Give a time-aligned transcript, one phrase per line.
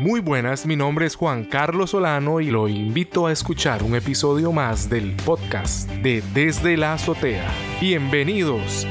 [0.00, 4.50] Muy buenas, mi nombre es Juan Carlos Solano y lo invito a escuchar un episodio
[4.50, 7.46] más del podcast de Desde la Azotea.
[7.82, 8.86] Bienvenidos.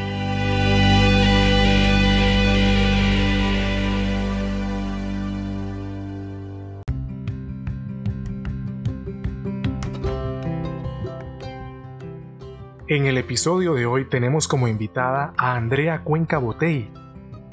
[12.88, 16.92] En el episodio de hoy tenemos como invitada a Andrea Cuenca Botey,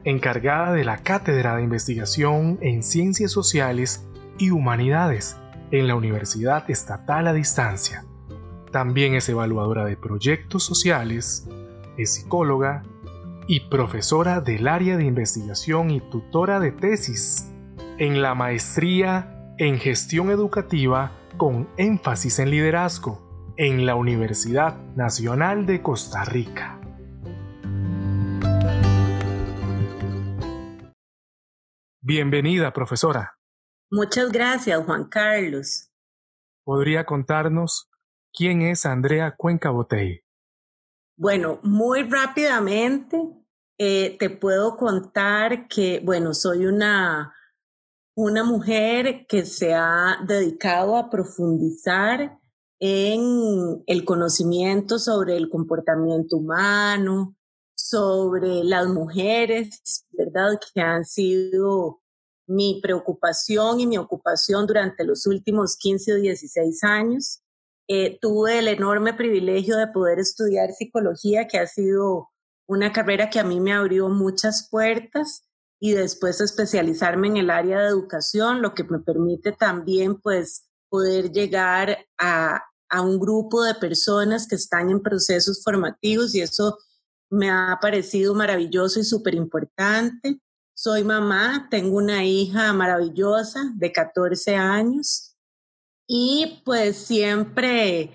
[0.06, 4.06] encargada de la Cátedra de Investigación en Ciencias Sociales
[4.38, 5.36] y Humanidades
[5.72, 8.04] en la Universidad Estatal a Distancia.
[8.70, 11.48] También es evaluadora de proyectos sociales,
[11.96, 12.84] es psicóloga
[13.48, 17.52] y profesora del área de investigación y tutora de tesis
[17.98, 25.82] en la maestría en gestión educativa con énfasis en liderazgo en la Universidad Nacional de
[25.82, 26.75] Costa Rica.
[32.08, 33.36] Bienvenida, profesora.
[33.90, 35.90] Muchas gracias, Juan Carlos.
[36.62, 37.90] ¿Podría contarnos
[38.32, 40.20] quién es Andrea Cuenca Botey?
[41.16, 43.20] Bueno, muy rápidamente
[43.76, 47.34] eh, te puedo contar que, bueno, soy una,
[48.14, 52.38] una mujer que se ha dedicado a profundizar
[52.78, 57.36] en el conocimiento sobre el comportamiento humano,
[57.74, 60.05] sobre las mujeres,
[60.74, 62.00] Que han sido
[62.46, 67.42] mi preocupación y mi ocupación durante los últimos 15 o 16 años.
[67.88, 72.28] Eh, tuve el enorme privilegio de poder estudiar psicología, que ha sido
[72.68, 75.44] una carrera que a mí me abrió muchas puertas
[75.80, 81.30] y después especializarme en el área de educación, lo que me permite también pues poder
[81.30, 86.78] llegar a, a un grupo de personas que están en procesos formativos y eso
[87.30, 90.40] me ha parecido maravilloso y súper importante.
[90.74, 95.36] Soy mamá, tengo una hija maravillosa de 14 años
[96.06, 98.12] y pues siempre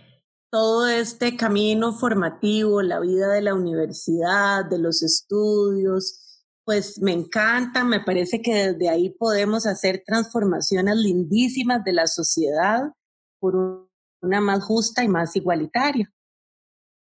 [0.51, 7.83] todo este camino formativo, la vida de la universidad, de los estudios, pues me encanta,
[7.83, 12.93] me parece que desde ahí podemos hacer transformaciones lindísimas de la sociedad
[13.39, 13.89] por
[14.21, 16.11] una más justa y más igualitaria.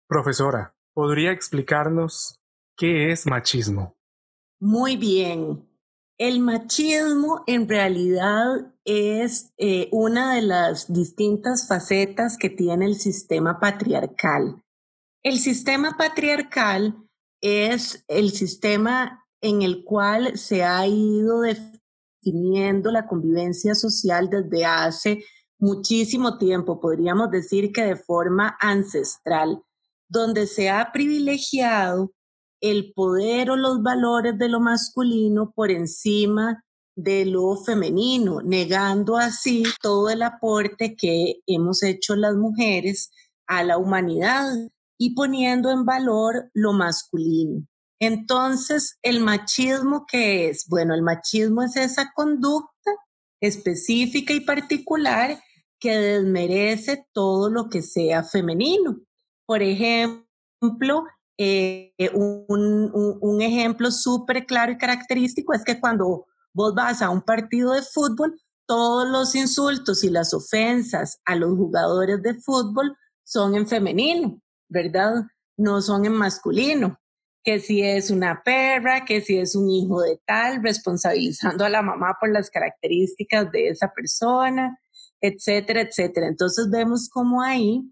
[0.07, 2.39] Profesora, ¿podría explicarnos
[2.77, 3.95] qué es machismo?
[4.59, 5.69] Muy bien.
[6.17, 13.59] El machismo en realidad es eh, una de las distintas facetas que tiene el sistema
[13.59, 14.63] patriarcal.
[15.23, 16.95] El sistema patriarcal
[17.41, 25.25] es el sistema en el cual se ha ido definiendo la convivencia social desde hace
[25.59, 29.63] muchísimo tiempo, podríamos decir que de forma ancestral,
[30.13, 32.13] donde se ha privilegiado
[32.61, 36.63] el poder o los valores de lo masculino por encima
[36.95, 43.09] de lo femenino, negando así todo el aporte que hemos hecho las mujeres
[43.47, 44.53] a la humanidad
[44.99, 47.65] y poniendo en valor lo masculino.
[47.99, 50.67] Entonces, ¿el machismo qué es?
[50.69, 52.91] Bueno, el machismo es esa conducta
[53.41, 55.39] específica y particular
[55.79, 59.01] que desmerece todo lo que sea femenino.
[59.45, 61.05] Por ejemplo,
[61.37, 67.21] eh, un, un, ejemplo súper claro y característico es que cuando vos vas a un
[67.21, 73.55] partido de fútbol, todos los insultos y las ofensas a los jugadores de fútbol son
[73.55, 74.39] en femenino,
[74.69, 75.25] ¿verdad?
[75.57, 76.99] No son en masculino
[77.43, 81.81] que si es una perra, que si es un hijo de tal, responsabilizando a la
[81.81, 84.79] mamá por las características de esa persona,
[85.19, 86.27] etcétera, etcétera.
[86.27, 87.83] Entonces vemos como ahí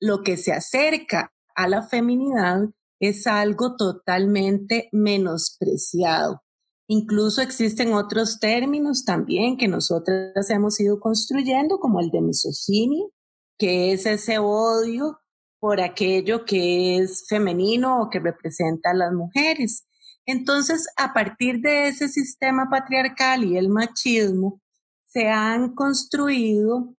[0.00, 2.68] lo que se acerca a la feminidad
[3.00, 6.42] es algo totalmente menospreciado.
[6.88, 13.04] Incluso existen otros términos también que nosotras hemos ido construyendo, como el de misoginia,
[13.58, 15.18] que es ese odio
[15.60, 19.86] por aquello que es femenino o que representa a las mujeres.
[20.24, 24.60] Entonces, a partir de ese sistema patriarcal y el machismo,
[25.06, 26.94] se han construido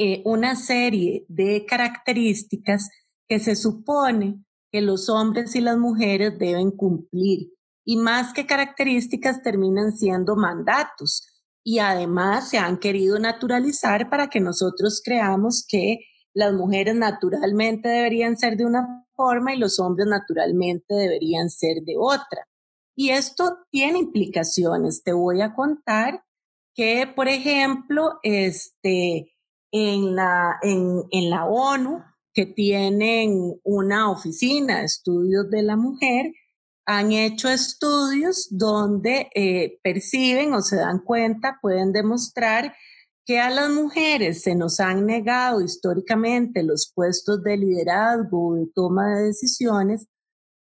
[0.00, 2.88] eh, una serie de características
[3.26, 7.48] que se supone que los hombres y las mujeres deben cumplir.
[7.84, 11.42] Y más que características terminan siendo mandatos.
[11.64, 15.98] Y además se han querido naturalizar para que nosotros creamos que
[16.32, 21.96] las mujeres naturalmente deberían ser de una forma y los hombres naturalmente deberían ser de
[21.98, 22.46] otra.
[22.94, 25.02] Y esto tiene implicaciones.
[25.02, 26.22] Te voy a contar
[26.72, 29.32] que, por ejemplo, este,
[29.72, 36.32] en, la, en, en la ONU, que tienen una oficina de estudios de la mujer,
[36.86, 42.74] han hecho estudios donde eh, perciben o se dan cuenta, pueden demostrar
[43.26, 48.66] que a las mujeres se nos han negado históricamente los puestos de liderazgo o de
[48.74, 50.06] toma de decisiones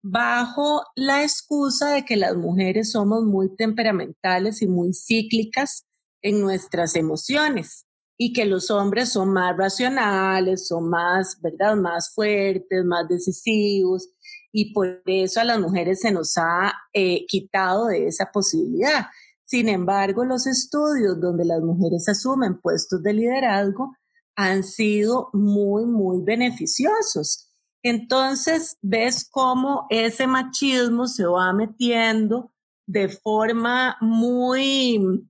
[0.02, 5.86] bajo la excusa de que las mujeres somos muy temperamentales y muy cíclicas
[6.22, 7.86] en nuestras emociones
[8.18, 14.10] y que los hombres son más racionales, son más, ¿verdad?, más fuertes, más decisivos
[14.54, 19.08] y por eso a las mujeres se nos ha eh, quitado de esa posibilidad.
[19.46, 23.96] Sin embargo, los estudios donde las mujeres asumen puestos de liderazgo
[24.36, 27.50] han sido muy, muy beneficiosos.
[27.82, 32.54] Entonces, ves cómo ese machismo se va metiendo
[32.86, 35.28] de forma muy,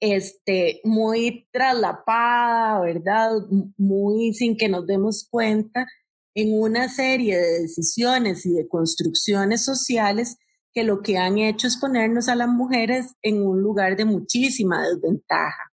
[0.00, 3.32] este, muy traslapada, ¿verdad?
[3.76, 5.86] Muy sin que nos demos cuenta
[6.34, 10.38] en una serie de decisiones y de construcciones sociales
[10.72, 14.86] que lo que han hecho es ponernos a las mujeres en un lugar de muchísima
[14.86, 15.72] desventaja.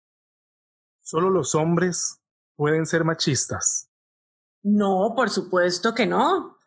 [1.02, 2.20] ¿Solo los hombres
[2.56, 3.90] pueden ser machistas?
[4.64, 6.58] No, por supuesto que no.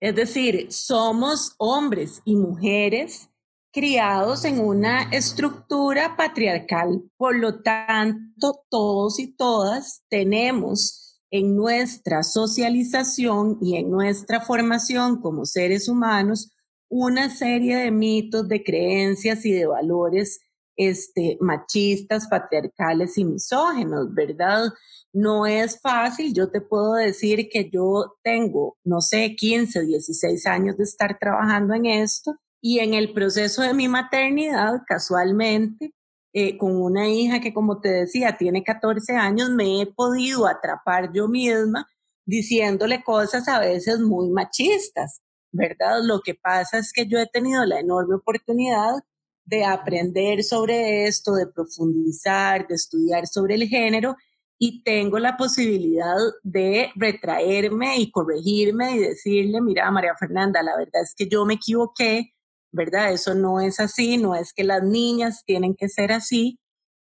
[0.00, 3.28] Es decir, somos hombres y mujeres
[3.76, 7.02] criados en una estructura patriarcal.
[7.18, 15.44] Por lo tanto, todos y todas tenemos en nuestra socialización y en nuestra formación como
[15.44, 16.52] seres humanos
[16.88, 20.40] una serie de mitos, de creencias y de valores
[20.76, 24.70] este, machistas, patriarcales y misógenos, ¿verdad?
[25.12, 30.78] No es fácil, yo te puedo decir que yo tengo, no sé, 15, 16 años
[30.78, 32.38] de estar trabajando en esto
[32.68, 35.94] y en el proceso de mi maternidad, casualmente,
[36.32, 41.12] eh, con una hija que, como te decía, tiene 14 años, me he podido atrapar
[41.12, 41.86] yo misma
[42.24, 45.22] diciéndole cosas a veces muy machistas,
[45.52, 46.00] ¿verdad?
[46.02, 48.94] Lo que pasa es que yo he tenido la enorme oportunidad
[49.44, 54.16] de aprender sobre esto, de profundizar, de estudiar sobre el género
[54.58, 61.02] y tengo la posibilidad de retraerme y corregirme y decirle, mira, María Fernanda, la verdad
[61.04, 62.32] es que yo me equivoqué,
[62.72, 63.12] ¿verdad?
[63.12, 66.58] Eso no es así, no es que las niñas tienen que ser así,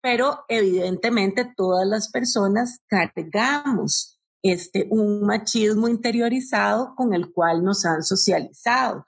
[0.02, 8.02] pero evidentemente todas las personas cargamos este, un machismo interiorizado con el cual nos han
[8.02, 9.06] socializado.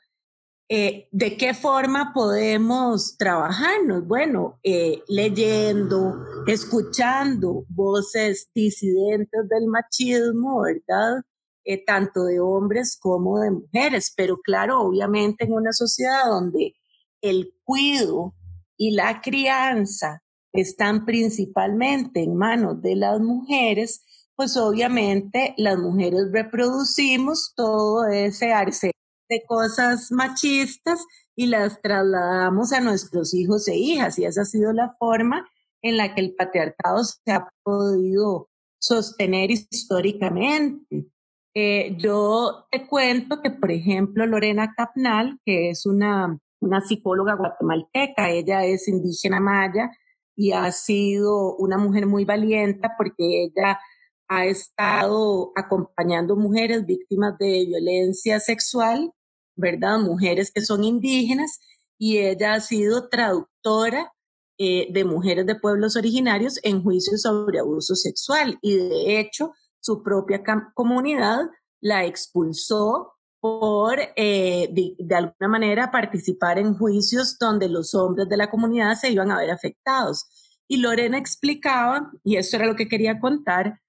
[0.68, 4.06] Eh, ¿De qué forma podemos trabajarnos?
[4.06, 11.22] Bueno, eh, leyendo, escuchando voces disidentes del machismo, ¿verdad?
[11.68, 16.74] Eh, tanto de hombres como de mujeres, pero claro, obviamente en una sociedad donde
[17.20, 18.36] el cuido
[18.76, 20.22] y la crianza
[20.52, 24.04] están principalmente en manos de las mujeres,
[24.36, 28.92] pues obviamente las mujeres reproducimos todo ese arsenal
[29.28, 31.04] de cosas machistas
[31.34, 34.20] y las trasladamos a nuestros hijos e hijas.
[34.20, 35.44] Y esa ha sido la forma
[35.82, 41.10] en la que el patriarcado se ha podido sostener históricamente.
[41.58, 48.28] Eh, yo te cuento que, por ejemplo, Lorena Capnal, que es una, una psicóloga guatemalteca,
[48.28, 49.90] ella es indígena maya
[50.34, 53.80] y ha sido una mujer muy valiente porque ella
[54.28, 59.12] ha estado acompañando mujeres víctimas de violencia sexual,
[59.54, 59.98] ¿verdad?
[60.00, 61.60] Mujeres que son indígenas
[61.96, 64.12] y ella ha sido traductora
[64.58, 69.52] eh, de mujeres de pueblos originarios en juicios sobre abuso sexual y de hecho
[69.86, 70.42] su propia
[70.74, 71.48] comunidad
[71.80, 78.50] la expulsó por, eh, de, alguna manera, participar en juicios donde los hombres de la
[78.50, 80.26] comunidad se iban a ver afectados.
[80.66, 83.80] Y Lorena explicaba, y esto era lo que quería contar,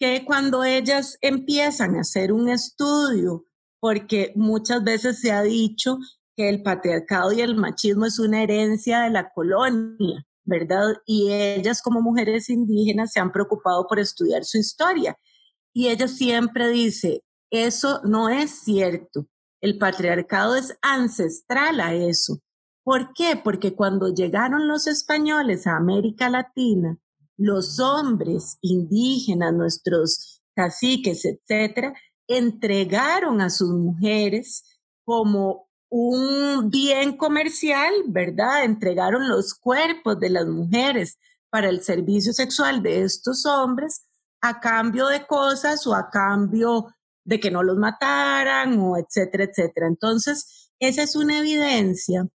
[0.00, 3.44] que cuando ellas empiezan a hacer un estudio,
[3.78, 5.98] porque muchas veces se ha dicho
[6.36, 10.96] que el patriarcado y el machismo es una herencia de la colonia, ¿verdad?
[11.06, 15.16] Y ellas como mujeres indígenas se han preocupado por estudiar su historia.
[15.74, 19.26] Y ella siempre dice, eso no es cierto.
[19.60, 22.38] El patriarcado es ancestral a eso.
[22.84, 23.40] ¿Por qué?
[23.42, 26.98] Porque cuando llegaron los españoles a América Latina,
[27.36, 31.94] los hombres indígenas, nuestros caciques, etcétera,
[32.28, 34.62] entregaron a sus mujeres
[35.04, 38.64] como un bien comercial, ¿verdad?
[38.64, 41.18] Entregaron los cuerpos de las mujeres
[41.50, 44.04] para el servicio sexual de estos hombres
[44.46, 49.86] a cambio de cosas o a cambio de que no los mataran o etcétera, etcétera.
[49.86, 52.28] Entonces, esa es una evidencia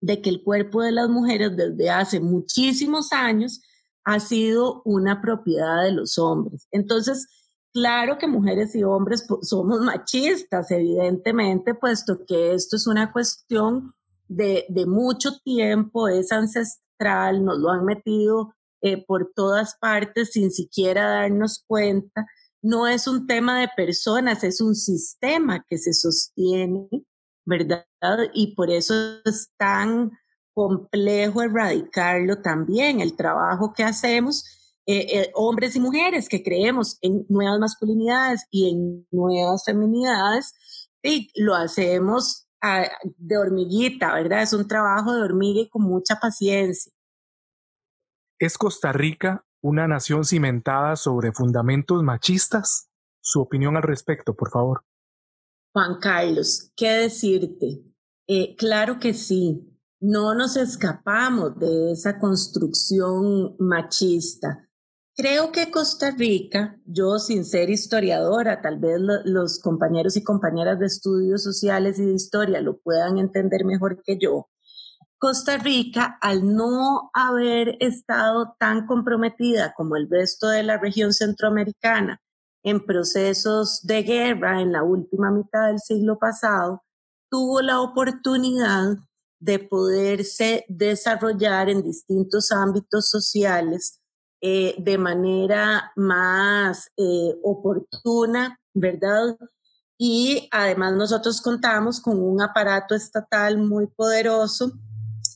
[0.00, 3.62] de que el cuerpo de las mujeres desde hace muchísimos años
[4.02, 6.66] ha sido una propiedad de los hombres.
[6.72, 7.28] Entonces,
[7.76, 13.94] Claro que mujeres y hombres somos machistas, evidentemente, puesto que esto es una cuestión
[14.28, 18.54] de, de mucho tiempo, es ancestral, nos lo han metido
[18.84, 22.26] eh, por todas partes sin siquiera darnos cuenta.
[22.60, 26.86] No es un tema de personas, es un sistema que se sostiene,
[27.46, 27.86] ¿verdad?
[28.34, 30.10] Y por eso es tan
[30.52, 33.00] complejo erradicarlo también.
[33.00, 34.44] El trabajo que hacemos
[34.84, 40.52] eh, eh, hombres y mujeres que creemos en nuevas masculinidades y en nuevas feminidades,
[41.02, 42.86] y lo hacemos ah,
[43.16, 44.42] de hormiguita, ¿verdad?
[44.42, 46.92] Es un trabajo de hormiga y con mucha paciencia.
[48.38, 52.90] ¿Es Costa Rica una nación cimentada sobre fundamentos machistas?
[53.20, 54.84] Su opinión al respecto, por favor.
[55.72, 57.84] Juan Carlos, ¿qué decirte?
[58.26, 59.70] Eh, claro que sí.
[60.00, 64.68] No nos escapamos de esa construcción machista.
[65.16, 70.86] Creo que Costa Rica, yo sin ser historiadora, tal vez los compañeros y compañeras de
[70.86, 74.48] estudios sociales y de historia lo puedan entender mejor que yo.
[75.24, 82.20] Costa Rica, al no haber estado tan comprometida como el resto de la región centroamericana
[82.62, 86.82] en procesos de guerra en la última mitad del siglo pasado,
[87.30, 88.98] tuvo la oportunidad
[89.40, 94.02] de poderse desarrollar en distintos ámbitos sociales
[94.42, 99.38] eh, de manera más eh, oportuna, ¿verdad?
[99.96, 104.70] Y además nosotros contamos con un aparato estatal muy poderoso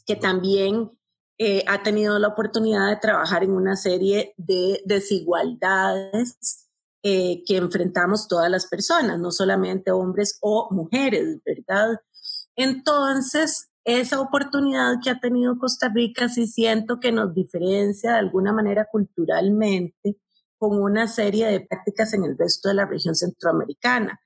[0.09, 0.91] que también
[1.39, 6.65] eh, ha tenido la oportunidad de trabajar en una serie de desigualdades
[7.01, 12.01] que enfrentamos todas las personas, no solamente hombres o mujeres, ¿verdad?
[12.55, 18.53] Entonces, esa oportunidad que ha tenido Costa Rica sí siento que nos diferencia de alguna
[18.53, 20.19] manera culturalmente
[20.59, 24.21] con una serie de prácticas en el resto de la región centroamericana,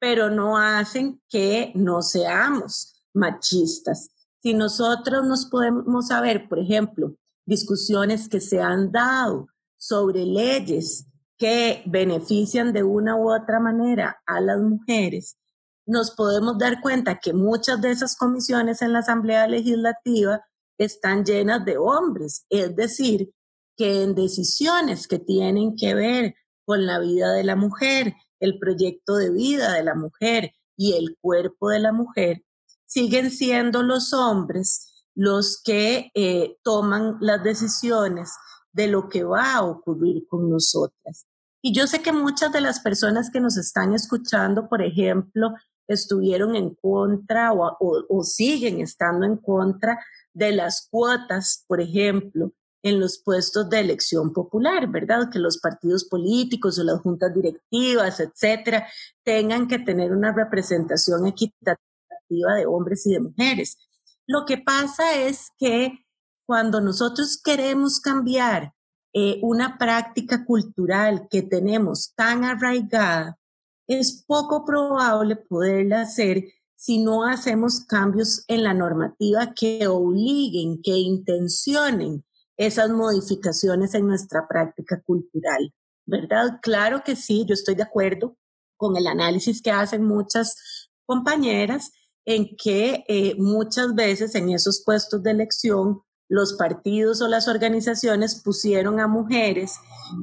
[0.00, 4.10] pero no hacen que no seamos machistas.
[4.44, 9.46] Si nosotros nos podemos saber, por ejemplo, discusiones que se han dado
[9.78, 11.06] sobre leyes
[11.38, 15.38] que benefician de una u otra manera a las mujeres,
[15.86, 20.44] nos podemos dar cuenta que muchas de esas comisiones en la Asamblea Legislativa
[20.76, 23.32] están llenas de hombres, es decir,
[23.78, 26.34] que en decisiones que tienen que ver
[26.66, 31.16] con la vida de la mujer, el proyecto de vida de la mujer y el
[31.18, 32.44] cuerpo de la mujer,
[32.86, 38.32] siguen siendo los hombres los que eh, toman las decisiones
[38.72, 41.26] de lo que va a ocurrir con nosotras.
[41.62, 45.54] Y yo sé que muchas de las personas que nos están escuchando, por ejemplo,
[45.86, 49.98] estuvieron en contra o, siguen estando en contra
[50.32, 55.30] de las cuotas, por ejemplo, en los puestos de elección popular, ¿verdad?
[55.30, 58.86] Que los partidos políticos o las juntas directivas, etcétera,
[59.22, 61.93] tengan que tener una representación equitativa
[62.28, 63.78] de hombres y de mujeres.
[64.26, 66.04] Lo que pasa es que
[66.46, 68.72] cuando nosotros queremos cambiar
[69.12, 73.38] eh, una práctica cultural que tenemos tan arraigada,
[73.86, 80.92] es poco probable poderla hacer si no hacemos cambios en la normativa que obliguen, que
[80.92, 82.24] intencionen
[82.56, 85.72] esas modificaciones en nuestra práctica cultural,
[86.06, 86.58] ¿verdad?
[86.62, 88.36] Claro que sí, yo estoy de acuerdo
[88.76, 91.92] con el análisis que hacen muchas compañeras
[92.24, 98.40] en que eh, muchas veces en esos puestos de elección los partidos o las organizaciones
[98.42, 99.74] pusieron a mujeres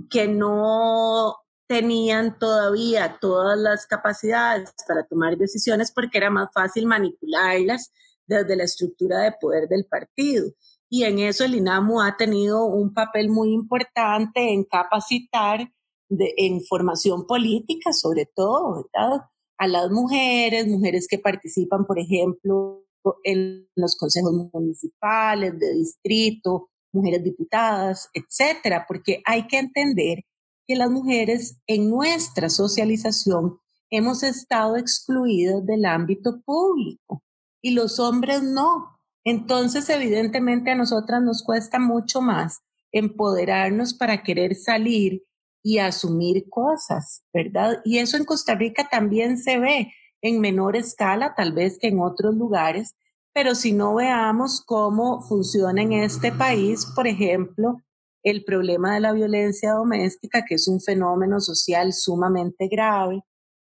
[0.10, 1.36] que no
[1.67, 7.91] tenían todavía todas las capacidades para tomar decisiones porque era más fácil manipularlas
[8.25, 10.51] desde la estructura de poder del partido.
[10.89, 15.72] Y en eso el INAMU ha tenido un papel muy importante en capacitar
[16.10, 19.22] de, en formación política, sobre todo, ¿verdad?
[19.61, 22.83] A las mujeres, mujeres que participan, por ejemplo,
[23.23, 30.23] en los consejos municipales, de distrito, mujeres diputadas, etcétera, porque hay que entender
[30.67, 33.59] que las mujeres en nuestra socialización
[33.91, 37.21] hemos estado excluidas del ámbito público
[37.61, 38.99] y los hombres no.
[39.23, 45.23] Entonces, evidentemente a nosotras nos cuesta mucho más empoderarnos para querer salir
[45.63, 47.81] y asumir cosas, ¿verdad?
[47.83, 51.99] Y eso en Costa Rica también se ve en menor escala, tal vez que en
[51.99, 52.95] otros lugares,
[53.33, 57.81] pero si no veamos cómo funciona en este país, por ejemplo,
[58.23, 63.21] el problema de la violencia doméstica, que es un fenómeno social sumamente grave.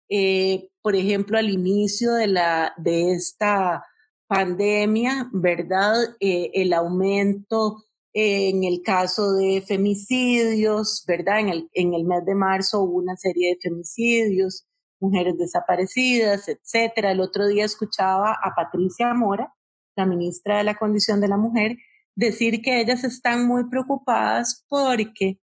[0.09, 3.83] Eh, por ejemplo, al inicio de, la, de esta
[4.27, 5.95] pandemia, ¿verdad?
[6.19, 7.83] Eh, el aumento
[8.13, 11.39] en el caso de femicidios, ¿verdad?
[11.39, 14.65] En el, en el mes de marzo hubo una serie de femicidios,
[14.99, 17.11] mujeres desaparecidas, etcétera.
[17.11, 19.53] El otro día escuchaba a Patricia Mora,
[19.95, 21.77] la ministra de la Condición de la Mujer,
[22.15, 25.39] decir que ellas están muy preocupadas porque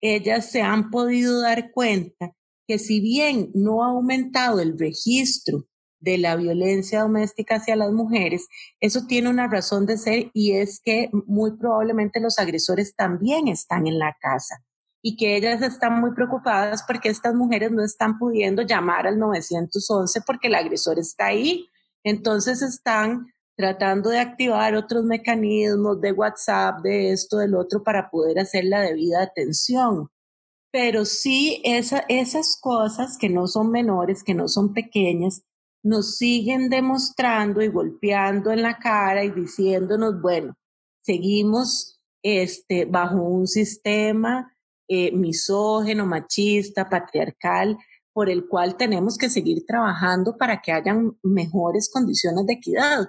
[0.00, 2.32] ellas se han podido dar cuenta
[2.66, 5.64] que si bien no ha aumentado el registro
[6.00, 8.48] de la violencia doméstica hacia las mujeres,
[8.80, 13.86] eso tiene una razón de ser y es que muy probablemente los agresores también están
[13.86, 14.64] en la casa
[15.02, 20.20] y que ellas están muy preocupadas porque estas mujeres no están pudiendo llamar al 911
[20.26, 21.68] porque el agresor está ahí.
[22.04, 23.26] Entonces están
[23.56, 28.80] tratando de activar otros mecanismos de WhatsApp, de esto, del otro, para poder hacer la
[28.80, 30.10] debida atención.
[30.70, 35.42] Pero sí, esas cosas que no son menores, que no son pequeñas,
[35.82, 40.56] nos siguen demostrando y golpeando en la cara y diciéndonos, bueno,
[41.02, 44.52] seguimos este, bajo un sistema
[44.88, 47.76] eh, misógeno, machista, patriarcal,
[48.12, 53.08] por el cual tenemos que seguir trabajando para que hayan mejores condiciones de equidad.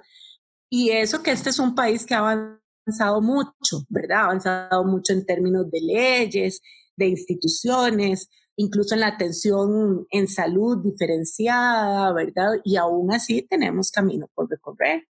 [0.70, 4.18] Y eso que este es un país que ha avanzado mucho, ¿verdad?
[4.18, 6.60] Ha avanzado mucho en términos de leyes,
[6.96, 8.28] de instituciones,
[8.60, 12.60] incluso en la atención en salud diferenciada, ¿verdad?
[12.62, 15.08] Y aún así tenemos camino por recorrer.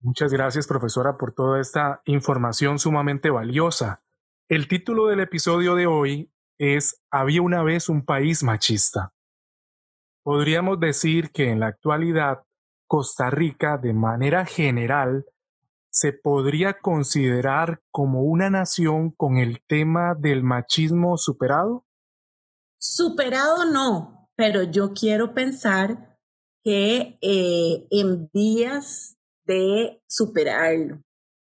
[0.00, 4.02] Muchas gracias, profesora, por toda esta información sumamente valiosa.
[4.48, 9.14] El título del episodio de hoy es Había una vez un país machista.
[10.22, 12.42] Podríamos decir que en la actualidad
[12.86, 15.24] Costa Rica, de manera general,
[15.88, 21.86] se podría considerar como una nación con el tema del machismo superado?
[22.84, 26.18] Superado no, pero yo quiero pensar
[26.64, 31.00] que eh, en vías de superarlo.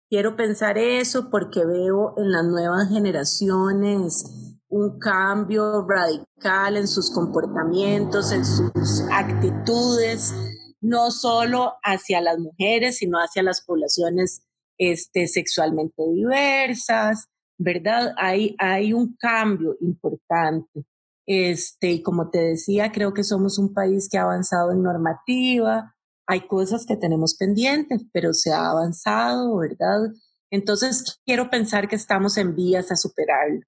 [0.10, 8.32] Quiero pensar eso porque veo en las nuevas generaciones un cambio radical en sus comportamientos,
[8.32, 10.34] en sus actitudes,
[10.82, 14.41] no solo hacia las mujeres, sino hacia las poblaciones
[14.79, 17.27] este, sexualmente diversas,
[17.60, 18.15] ¿verdad?
[18.17, 20.84] Hay, hay un cambio importante.
[21.27, 25.94] Este, y como te decía, creo que somos un país que ha avanzado en normativa.
[26.25, 30.13] Hay cosas que tenemos pendientes, pero se ha avanzado, ¿verdad?
[30.50, 33.61] Entonces, quiero pensar que estamos en vías a superarlo.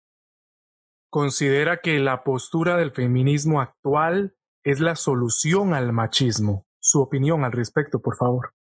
[1.09, 6.65] ¿Considera que la postura del feminismo actual es la solución al machismo?
[6.79, 8.53] Su opinión al respecto, por favor.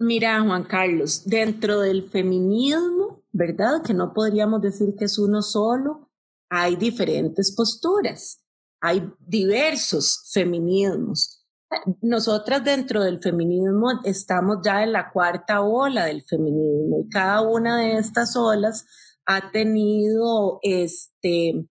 [0.00, 3.82] Mira, Juan Carlos, dentro del feminismo, ¿verdad?
[3.84, 6.10] Que no podríamos decir que es uno solo,
[6.56, 8.40] hay diferentes posturas,
[8.80, 11.44] hay diversos feminismos.
[12.00, 17.80] Nosotras dentro del feminismo estamos ya en la cuarta ola del feminismo y cada una
[17.80, 18.86] de estas olas
[19.26, 21.66] ha tenido, este,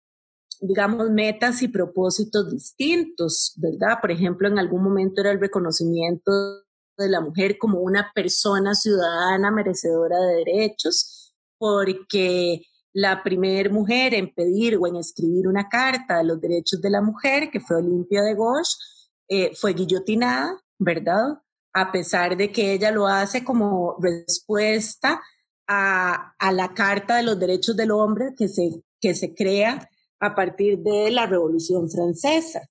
[0.59, 3.99] digamos, metas y propósitos distintos, ¿verdad?
[4.01, 6.31] Por ejemplo, en algún momento era el reconocimiento
[6.97, 12.63] de la mujer como una persona ciudadana merecedora de derechos, porque
[12.93, 17.01] la primera mujer en pedir o en escribir una carta de los derechos de la
[17.01, 18.77] mujer, que fue Olimpia de Gauche,
[19.27, 21.41] eh, fue guillotinada, ¿verdad?
[21.73, 25.21] A pesar de que ella lo hace como respuesta
[25.67, 30.79] a, la Carta de los Derechos del Hombre que se, que se crea a partir
[30.79, 32.61] de la Revolución Francesa.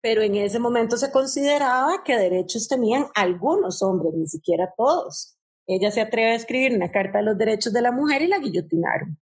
[0.00, 5.36] Pero en ese momento se consideraba que derechos tenían algunos hombres, ni siquiera todos.
[5.66, 8.38] Ella se atreve a escribir una carta de los derechos de la mujer y la
[8.38, 9.18] guillotinaron.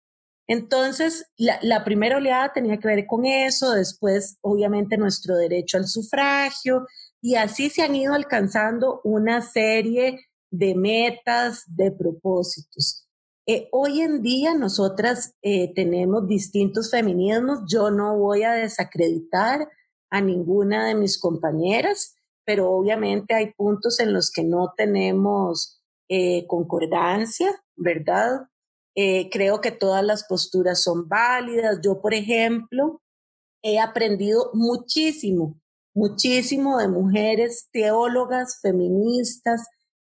[0.49, 6.87] Entonces, la, primera oleada tenía que ver con eso, después, obviamente, nuestro derecho al sufragio,
[7.21, 13.07] y así se han ido alcanzando una serie de metas, de propósitos.
[13.49, 19.69] Eh, hoy en día nosotras eh, tenemos distintos feminismos, yo no voy a desacreditar
[20.11, 26.47] a ninguna de mis compañeras, pero obviamente hay puntos en los que no tenemos eh,
[26.47, 28.49] concordancia, ¿verdad?
[28.99, 31.81] Eh, creo que todas las posturas son válidas.
[31.85, 33.03] Yo, por ejemplo,
[33.63, 35.61] he aprendido muchísimo,
[35.95, 39.69] muchísimo de mujeres teólogas, feministas,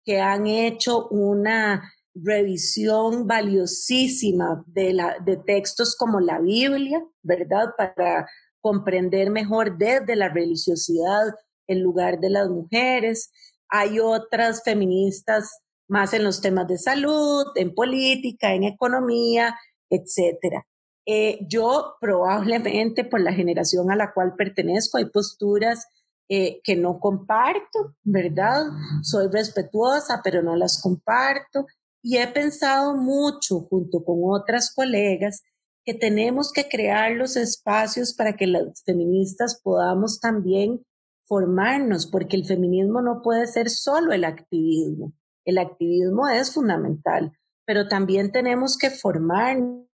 [0.03, 7.75] que han hecho una revisión valiosísima de, la, de textos como la Biblia, ¿verdad?
[7.77, 8.27] Para
[8.61, 11.35] comprender mejor desde la religiosidad
[11.67, 13.31] el lugar de las mujeres.
[13.69, 15.61] Hay otras feministas
[15.91, 19.57] más en los temas de salud, en política, en economía,
[19.89, 20.65] etcétera.
[21.05, 25.87] Eh, yo probablemente por la generación a la cual pertenezco hay posturas
[26.29, 28.67] eh, que no comparto, ¿verdad?
[29.03, 31.65] Soy respetuosa, pero no las comparto.
[32.01, 35.43] Y he pensado mucho junto con otras colegas
[35.83, 40.85] que tenemos que crear los espacios para que las feministas podamos también
[41.25, 45.11] formarnos, porque el feminismo no puede ser solo el activismo.
[45.45, 47.31] El activismo es fundamental,
[47.65, 49.87] pero también tenemos que formarnos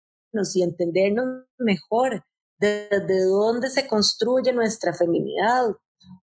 [0.55, 2.23] y entendernos mejor
[2.59, 5.75] desde dónde se construye nuestra feminidad.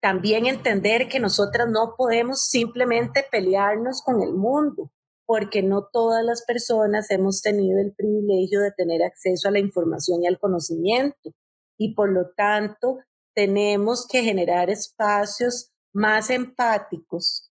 [0.02, 4.92] También entender que nosotras no podemos simplemente pelearnos con el mundo,
[5.26, 10.24] porque no todas las personas hemos tenido el privilegio de tener acceso a la información
[10.24, 11.32] y al conocimiento.
[11.78, 13.00] Y por lo tanto,
[13.34, 17.45] tenemos que generar espacios más empáticos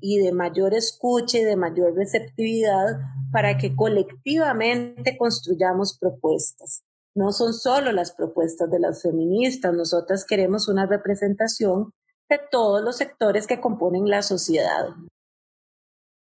[0.00, 2.98] y, de mayor escucha y de mayor receptividad
[3.30, 6.82] para que colectivamente construyamos propuestas.
[7.14, 11.92] No son solo las propuestas de las feministas, nosotras queremos una representación
[12.28, 14.88] de todos los sectores que componen la sociedad.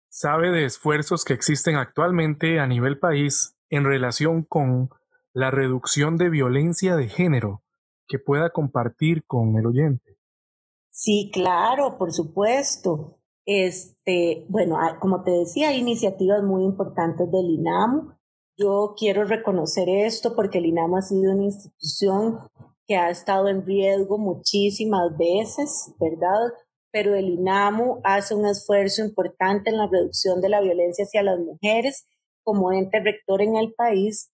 [0.08, 4.90] ¿Sabe de esfuerzos que existen actualmente a nivel país en relación con
[5.32, 7.62] la reducción de violencia de género
[8.08, 10.18] que pueda compartir con el oyente?
[10.90, 13.18] Sí, claro, por supuesto.
[13.46, 18.12] Este, bueno, como te decía, hay iniciativas muy importantes del INAMU.
[18.58, 22.40] Yo quiero reconocer esto porque el INAMU ha sido una institución
[22.86, 26.52] que ha estado en riesgo muchísimas veces, ¿verdad?
[26.90, 31.38] Pero el INAMU hace un esfuerzo importante en la reducción de la violencia hacia las
[31.38, 32.06] mujeres
[32.42, 34.32] como ente rector en el país.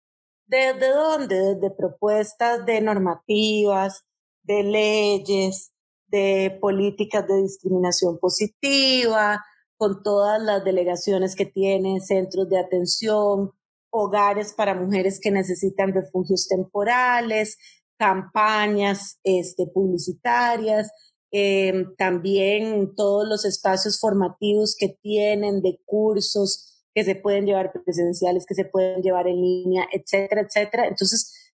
[0.47, 1.55] ¿Desde dónde?
[1.55, 4.05] Desde propuestas de normativas,
[4.43, 5.73] de leyes,
[6.09, 9.45] de políticas de discriminación positiva,
[9.77, 13.53] con todas las delegaciones que tienen, centros de atención,
[13.91, 17.57] hogares para mujeres que necesitan refugios temporales,
[17.99, 20.91] campañas este, publicitarias,
[21.31, 28.47] em, también todos los espacios formativos que tienen de cursos que se pueden llevar presenciales,
[28.47, 30.89] que se pueden llevar en línea, etcétera, etcétera.
[30.89, 31.48] Entonces,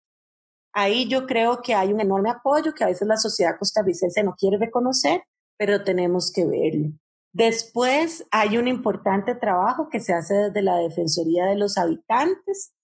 [0.74, 4.34] Ahí yo creo que hay un enorme apoyo que a veces la sociedad costarricense no
[4.36, 5.22] quiere reconocer,
[5.56, 6.90] pero tenemos que verlo.
[7.32, 12.74] Después hay un importante trabajo que se hace desde la Defensoría de los Habitantes,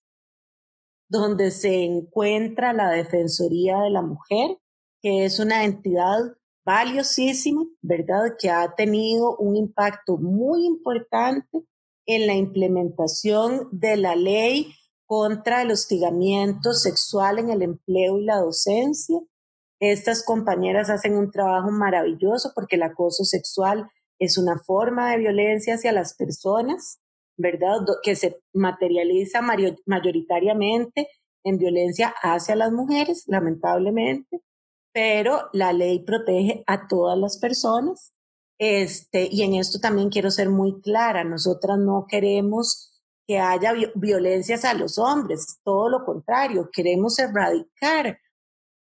[1.08, 4.56] donde se encuentra la Defensoría de la Mujer,
[5.02, 8.36] que es una entidad valiosísima, ¿verdad?
[8.38, 11.64] Que ha tenido un impacto muy importante
[12.06, 14.74] en la implementación de la ley
[15.10, 19.18] contra el hostigamiento sexual en el empleo y la docencia.
[19.80, 25.74] Estas compañeras hacen un trabajo maravilloso porque el acoso sexual es una forma de violencia
[25.74, 27.00] hacia las personas,
[27.36, 27.78] ¿verdad?
[28.04, 29.40] Que se materializa
[29.84, 31.08] mayoritariamente
[31.42, 34.42] en violencia hacia las mujeres, lamentablemente,
[34.92, 38.12] pero la ley protege a todas las personas.
[38.60, 42.89] Este, y en esto también quiero ser muy clara, nosotras no queremos
[43.30, 48.18] que haya violencias a los hombres, todo lo contrario, queremos erradicar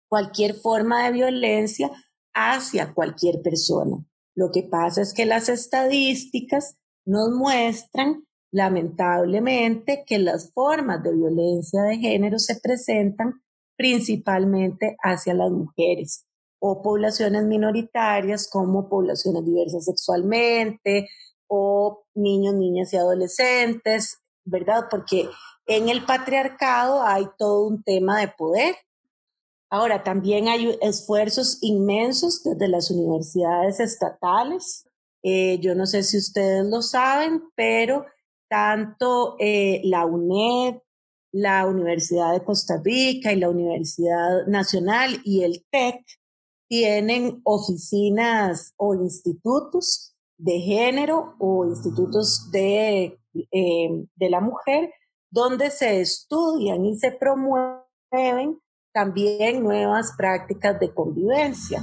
[0.09, 1.91] cualquier forma de violencia
[2.33, 3.97] hacia cualquier persona.
[4.33, 11.81] Lo que pasa es que las estadísticas nos muestran, lamentablemente, que las formas de violencia
[11.81, 13.43] de género se presentan
[13.75, 16.25] principalmente hacia las mujeres
[16.61, 21.09] o poblaciones minoritarias como poblaciones diversas sexualmente
[21.53, 24.87] o niños, niñas y adolescentes, ¿verdad?
[24.89, 25.29] Porque
[25.67, 28.75] en el patriarcado hay todo un tema de poder.
[29.69, 34.85] Ahora, también hay esfuerzos inmensos desde las universidades estatales.
[35.23, 38.05] Eh, yo no sé si ustedes lo saben, pero
[38.49, 40.81] tanto eh, la UNED,
[41.31, 46.03] la Universidad de Costa Rica y la Universidad Nacional y el TEC
[46.67, 54.91] tienen oficinas o institutos de género o institutos de eh, de la mujer,
[55.29, 58.59] donde se estudian y se promueven
[58.93, 61.81] también nuevas prácticas de convivencia.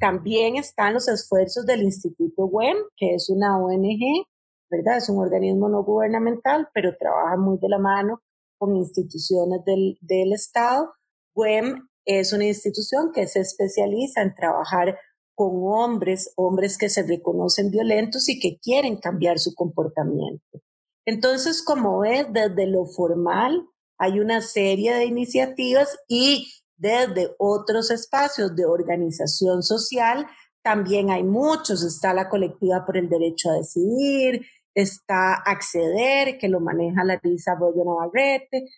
[0.00, 4.26] También están los esfuerzos del Instituto WEM, que es una ONG,
[4.70, 4.98] ¿verdad?
[4.98, 8.20] Es un organismo no gubernamental, pero trabaja muy de la mano
[8.58, 10.92] con instituciones del, del Estado.
[11.34, 14.98] WEM es una institución que se especializa en trabajar
[15.34, 20.60] con hombres, hombres que se reconocen violentos y que quieren cambiar su comportamiento.
[21.08, 23.66] Entonces, como ves, desde lo formal
[23.98, 30.26] hay una serie de iniciativas y desde otros espacios de organización social
[30.62, 31.82] también hay muchos.
[31.82, 34.44] Está la colectiva por el derecho a decidir,
[34.74, 38.68] está Acceder, que lo maneja Larisa Arroyo Navarrete.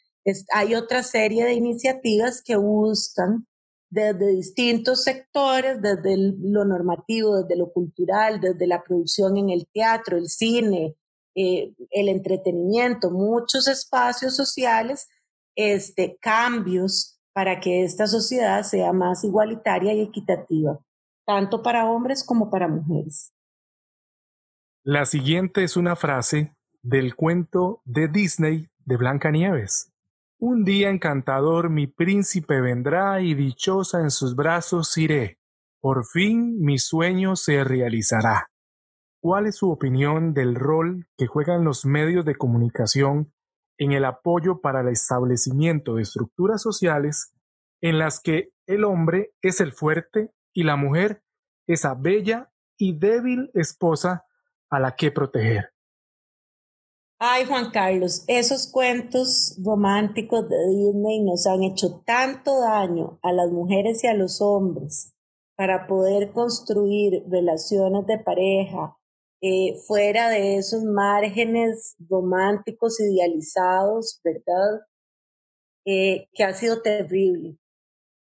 [0.54, 3.44] hay otra serie de iniciativas que buscan
[3.90, 10.16] desde distintos sectores, desde lo normativo, desde lo cultural, desde la producción en el teatro,
[10.16, 10.94] el cine,
[11.34, 15.08] eh, el entretenimiento, muchos espacios sociales,
[15.54, 20.78] este, cambios para que esta sociedad sea más igualitaria y equitativa,
[21.26, 23.32] tanto para hombres como para mujeres.
[24.82, 29.92] La siguiente es una frase del cuento de Disney de Blancanieves.
[30.38, 35.38] Un día encantador mi príncipe vendrá y dichosa en sus brazos iré.
[35.80, 38.49] Por fin mi sueño se realizará.
[39.22, 43.34] ¿Cuál es su opinión del rol que juegan los medios de comunicación
[43.76, 47.34] en el apoyo para el establecimiento de estructuras sociales
[47.82, 51.22] en las que el hombre es el fuerte y la mujer
[51.66, 54.24] esa bella y débil esposa
[54.70, 55.74] a la que proteger?
[57.18, 63.50] Ay, Juan Carlos, esos cuentos románticos de Disney nos han hecho tanto daño a las
[63.50, 65.14] mujeres y a los hombres
[65.56, 68.96] para poder construir relaciones de pareja
[69.42, 74.80] eh, fuera de esos márgenes románticos idealizados, ¿verdad?
[75.86, 77.56] Eh, que ha sido terrible.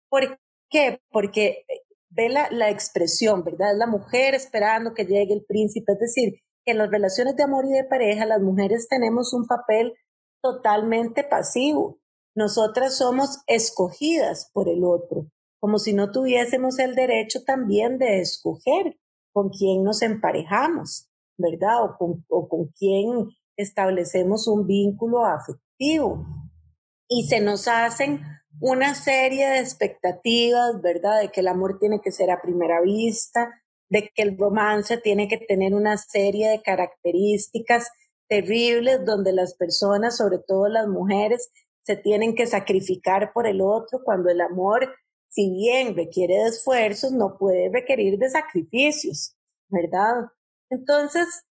[0.10, 1.02] ¿Por qué?
[1.12, 3.76] Porque eh, ve la, expresión, ¿verdad?
[3.78, 7.66] La mujer esperando que llegue el príncipe, es decir, que en las relaciones de amor
[7.66, 9.94] y de pareja las mujeres tenemos un papel
[10.42, 12.00] totalmente pasivo.
[12.36, 15.28] Nosotras somos escogidas por el otro,
[15.60, 18.98] como si no tuviésemos el derecho también de escoger
[19.32, 21.84] con quién nos emparejamos, ¿verdad?
[21.84, 26.26] O con, o quién establecemos un vínculo afectivo.
[27.08, 28.22] Y se nos hacen
[28.60, 31.22] una serie de expectativas, ¿verdad?
[31.22, 35.28] De que el amor tiene que ser a primera vista, de que el romance tiene
[35.28, 37.90] que tener una serie de características
[38.30, 41.52] terribles donde las personas, sobre todo las mujeres,
[41.84, 44.96] se tienen que sacrificar por el otro cuando el amor,
[45.32, 49.36] si bien requiere de esfuerzos, no puede requerir de sacrificios,
[49.70, 50.28] ¿verdad?
[50.70, 51.46] Entonces,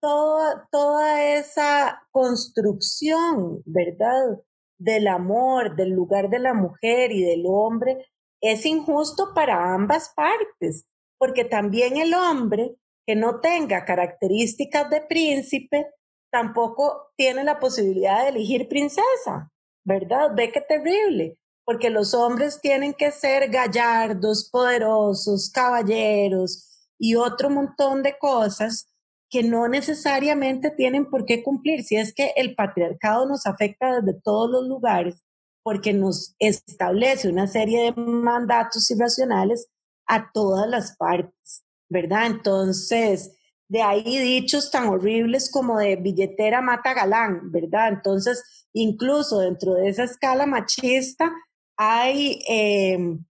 [0.00, 4.40] toda, esa construcción, ¿verdad?
[4.78, 8.06] Del amor, del lugar de la mujer y del hombre,
[8.40, 10.86] es injusto para ambas partes
[11.18, 15.86] porque también el hombre que no tenga características de príncipe
[16.30, 19.50] tampoco tiene la posibilidad de elegir princesa,
[19.84, 20.30] ¿verdad?
[20.34, 28.04] Ve qué terrible, porque los hombres tienen que ser gallardos, poderosos, caballeros y otro montón
[28.04, 28.88] de cosas
[29.28, 31.82] que no necesariamente tienen por qué cumplir.
[31.82, 35.24] Si es que el patriarcado nos afecta desde todos los lugares,
[35.64, 39.68] porque nos establece una serie de mandatos irracionales
[40.06, 42.26] a todas las partes, ¿verdad?
[42.26, 43.36] Entonces,
[43.68, 47.88] de ahí dichos tan horribles como de billetera mata galán, ¿verdad?
[47.88, 51.32] Entonces, incluso dentro de esa escala machista
[51.76, 53.24] hay, em,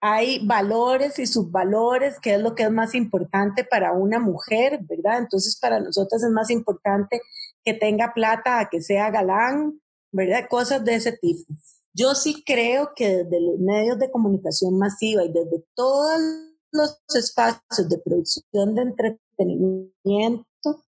[0.00, 5.18] hay valores y subvalores, que es lo que es más importante para una mujer, ¿verdad?
[5.18, 7.20] Entonces, para nosotras es más importante
[7.64, 9.80] que tenga plata a que sea galán,
[10.12, 10.46] ¿verdad?
[10.48, 11.52] Cosas de ese tipo.
[11.94, 16.20] Yo sí creo que desde los medios de comunicación masiva y desde todos
[16.70, 20.44] los espacios de producción de entretenimiento,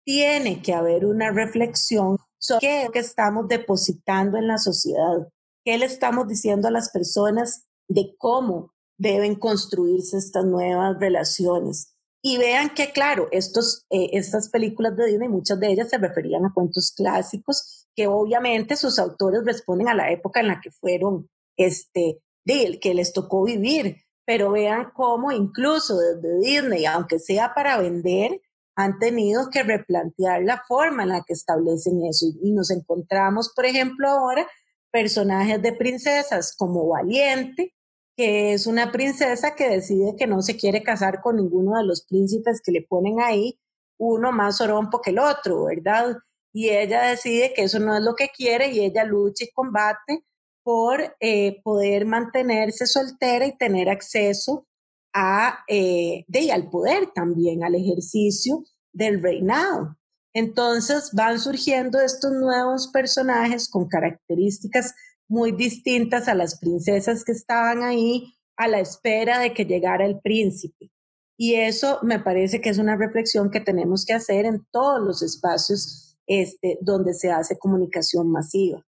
[0.04, 5.28] tiene que haber una reflexión sobre qué estamos depositando en la sociedad,
[5.66, 11.96] qué le estamos diciendo a las personas de cómo deben construirse estas nuevas relaciones.
[12.22, 16.46] Y vean que, claro, estos, eh, estas películas de Disney, muchas de ellas se referían
[16.46, 21.30] a cuentos clásicos que obviamente sus autores responden a la época en la que fueron,
[21.56, 23.98] este, de, que les tocó vivir.
[24.26, 28.42] Pero vean cómo incluso desde Disney, aunque sea para vender,
[28.76, 32.26] han tenido que replantear la forma en la que establecen eso.
[32.42, 34.48] Y nos encontramos, por ejemplo, ahora
[34.96, 37.76] personajes de princesas como Valiente,
[38.16, 42.06] que es una princesa que decide que no se quiere casar con ninguno de los
[42.06, 43.60] príncipes que le ponen ahí,
[44.00, 46.16] uno más orompo que el otro, ¿verdad?
[46.54, 50.24] y ella decide que eso no es lo que quiere y ella lucha y combate
[50.64, 54.66] por eh, poder mantenerse soltera y tener acceso
[55.14, 59.98] a, eh, al poder también, al ejercicio del reinado.
[60.36, 64.94] Entonces van surgiendo estos nuevos personajes con características
[65.30, 70.20] muy distintas a las princesas que estaban ahí a la espera de que llegara el
[70.20, 70.92] príncipe.
[71.38, 75.24] Y eso me parece que es una reflexión que tenemos que hacer en todos los
[75.24, 78.86] espacios este, donde se hace comunicación masiva.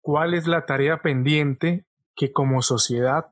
[0.00, 3.26] ¿Cuál es la tarea pendiente que como sociedad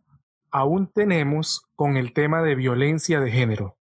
[0.51, 3.78] aún tenemos con el tema de violencia de género?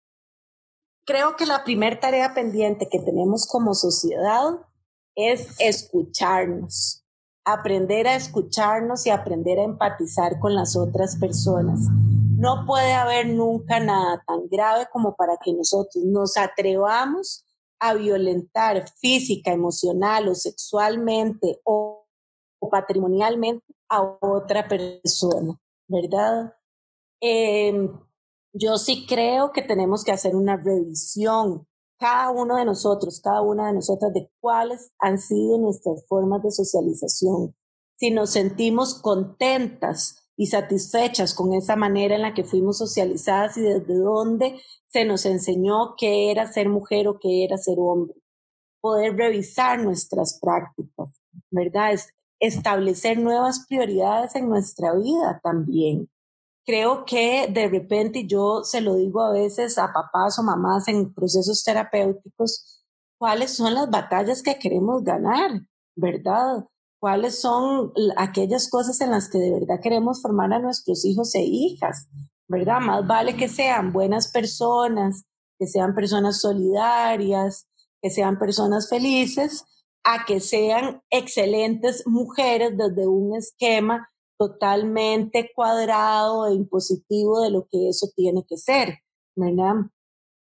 [1.05, 4.59] Creo que la primera tarea pendiente que tenemos como sociedad
[5.15, 7.03] es escucharnos,
[7.43, 11.79] aprender a escucharnos y aprender a empatizar con las otras personas.
[12.37, 17.45] No puede haber nunca nada tan grave como para que nosotros nos atrevamos
[17.79, 22.05] a violentar física, emocional o sexualmente o,
[22.69, 26.53] patrimonialmente a otra persona, ¿verdad?
[27.19, 27.91] Em,
[28.53, 33.67] yo sí creo que tenemos que hacer una revisión, cada uno de nosotros, cada una
[33.67, 37.55] de nosotras, de cuáles han sido nuestras formas de socialización.
[37.97, 43.61] Si nos sentimos contentas y satisfechas con esa manera en la que fuimos socializadas y
[43.61, 48.15] desde dónde se nos enseñó qué era ser mujer o qué era ser hombre.
[48.81, 51.93] Poder revisar nuestras prácticas, ¿verdad?
[51.93, 52.09] Es
[52.39, 56.09] establecer nuevas prioridades en nuestra vida también.
[56.65, 61.13] Creo que de repente yo se lo digo a veces a papás o mamás en
[61.13, 62.83] procesos terapéuticos,
[63.17, 65.61] cuáles son las batallas que queremos ganar,
[65.95, 66.65] ¿verdad?
[67.01, 71.41] cuáles son aquellas cosas en las que de verdad queremos formar a nuestros hijos e
[71.41, 72.07] hijas,
[72.47, 72.79] ¿verdad?
[72.79, 75.25] Más vale que sean buenas personas,
[75.57, 77.67] que sean personas solidarias,
[78.03, 79.65] que sean personas felices,
[80.03, 84.07] a que sean excelentes mujeres desde un esquema
[84.41, 88.97] totalmente cuadrado e impositivo de lo que eso tiene que ser,
[89.35, 89.75] ¿verdad?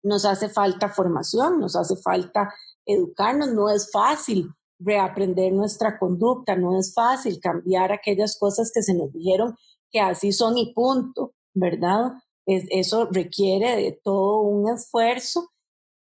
[0.03, 2.53] Nos hace falta formación, nos hace falta
[2.85, 8.93] educarnos, no es fácil reaprender nuestra conducta, no es fácil cambiar aquellas cosas que se
[8.93, 9.55] nos dijeron
[9.89, 12.11] que así son y punto, ¿verdad?
[12.45, 15.53] eso requiere de todo un esfuerzo.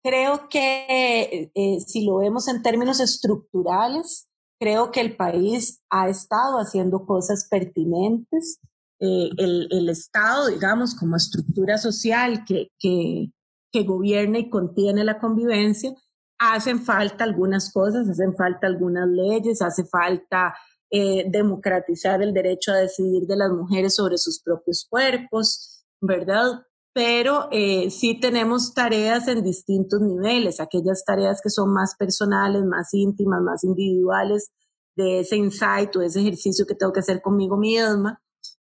[0.04, 4.28] Creo que eh, si lo vemos en términos estructurales,
[4.60, 8.60] creo que el país ha estado haciendo cosas pertinentes.
[9.00, 13.32] Eh, el, Estado, digamos, como estructura social que, que,
[13.72, 15.94] que gobierna y contiene la convivencia,
[16.40, 20.56] hacen falta algunas cosas, hacen falta algunas leyes, hace falta
[20.90, 26.64] eh, democratizar el derecho a decidir de las mujeres sobre sus propios cuerpos, ¿verdad?
[26.98, 32.92] Pero eh, sí tenemos tareas en distintos niveles, aquellas tareas que son más personales, más
[32.92, 34.52] íntimas, más individuales,
[34.96, 38.20] de ese insight o ese ejercicio que tengo que hacer conmigo misma.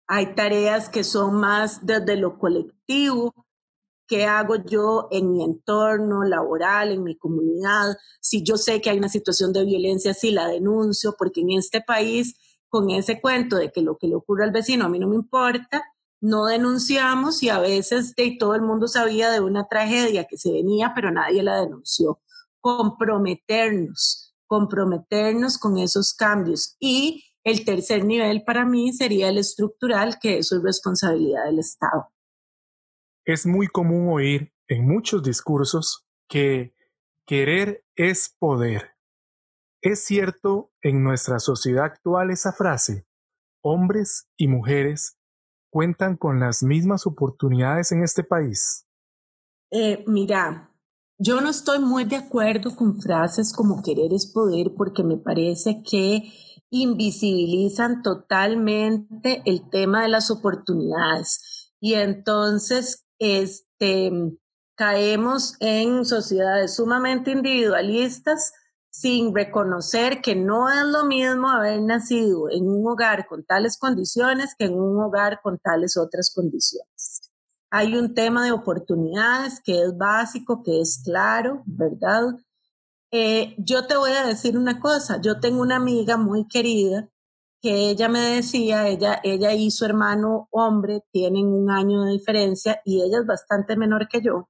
[0.06, 3.34] Hay tareas que son más desde lo colectivo,
[4.06, 9.00] qué hago yo en mi entorno laboral, en mi comunidad, si yo sé que hay
[9.00, 12.36] una situación de violencia, si la denuncio, porque en este país,
[12.68, 15.16] con ese cuento de que lo que le ocurre al vecino a mí no me
[15.16, 15.84] importa,
[16.22, 20.52] no denunciamos y a veces de, todo el mundo sabía de una tragedia que se
[20.52, 22.22] venía, pero nadie la denunció.
[22.60, 26.76] Comprometernos, comprometernos con esos cambios.
[26.80, 32.10] Y el tercer nivel para mí sería el estructural, que eso es responsabilidad del Estado.
[33.24, 36.74] Es muy común oír en muchos discursos que
[37.26, 38.96] querer es poder.
[39.82, 43.06] ¿Es cierto en nuestra sociedad actual esa frase?
[43.62, 45.19] ¿Hombres y mujeres
[45.70, 48.86] cuentan con las mismas oportunidades en este país?
[49.72, 50.72] Eh, mira,
[51.18, 55.84] yo no estoy muy de acuerdo con frases como querer es poder porque me parece
[55.84, 56.32] que
[56.70, 61.74] invisibilizan totalmente el tema de las oportunidades.
[61.80, 64.12] Y entonces este,
[64.76, 68.54] caemos en sociedades sumamente individualistas
[69.00, 74.56] sin reconocer que no es lo mismo haber nacido en un hogar con tales condiciones
[74.60, 77.32] que en un hogar con tales otras condiciones.
[77.72, 82.36] Hay un tema de oportunidades que es básico, que es claro, ¿verdad?
[83.12, 87.08] Eh, yo te voy a decir una cosa, yo tengo una amiga muy querida
[87.62, 92.82] que ella me decía, ella, ella y su hermano hombre tienen un año de diferencia
[92.84, 94.50] y ella es bastante menor que yo.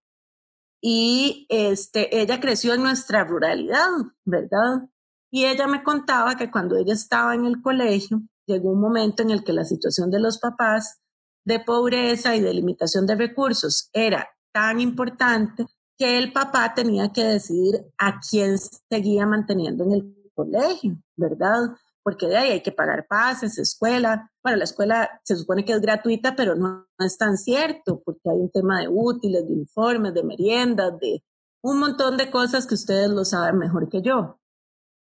[0.82, 3.89] Y este, ella creció en nuestra ruralidad,
[4.26, 4.89] ¿verdad?
[5.32, 9.32] Y ella me contaba que cuando ella estaba en el colegio, llegó un momento en
[9.32, 11.02] el que la situación de los papás
[11.46, 15.65] de pobreza y de limitación de recursos era tan importante
[15.98, 18.58] que el papá tenía que decidir a quién
[18.89, 21.76] seguía manteniendo en el colegio, ¿verdad?
[22.03, 24.31] Porque de ahí hay que pagar pases, escuela.
[24.43, 28.38] Bueno, la escuela se supone que es gratuita, pero no, es tan cierto, porque hay
[28.38, 31.23] un tema de útiles, de uniformes, de meriendas, de
[31.62, 34.39] un montón de cosas que ustedes lo saben mejor que yo.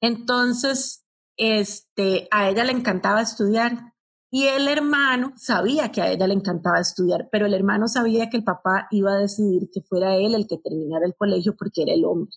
[0.00, 1.04] Entonces,
[1.36, 3.94] este, a ella le encantaba estudiar
[4.30, 8.36] y el hermano sabía que a ella le encantaba estudiar, pero el hermano sabía que
[8.36, 11.92] el papá iba a decidir que fuera él el que terminara el colegio porque era
[11.92, 12.32] el hombre.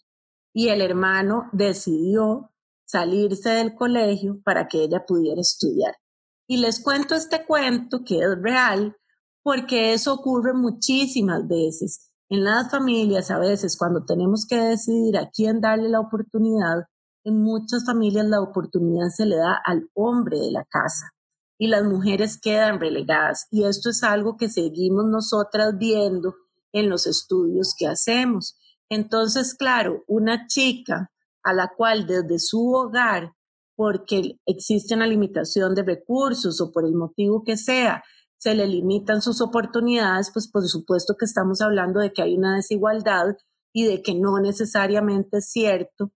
[0.53, 2.51] Y el hermano decidió
[2.87, 5.95] salirse del colegio para que ella pudiera estudiar.
[6.47, 8.95] Y les cuento este cuento que es real
[9.43, 12.09] porque eso ocurre muchísimas veces.
[12.29, 16.83] En las familias, a veces, cuando tenemos que decidir a quién darle la oportunidad,
[17.23, 21.13] en muchas familias la oportunidad se le da al hombre de la casa
[21.57, 23.47] y las mujeres quedan relegadas.
[23.51, 26.35] Y esto es algo que seguimos nosotras viendo
[26.71, 28.57] en los estudios que hacemos.
[28.89, 31.11] Entonces, claro, una chica
[31.47, 33.33] a la cual desde su hogar,
[33.75, 38.03] porque existe una limitación de recursos o por el motivo que sea,
[38.37, 42.55] se le limitan sus oportunidades, pues por supuesto que estamos hablando de que hay una
[42.55, 43.37] desigualdad
[43.73, 46.11] y de que no necesariamente es cierto